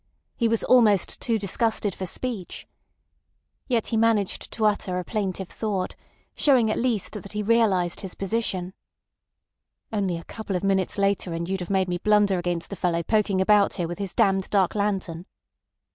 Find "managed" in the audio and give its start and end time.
3.97-4.51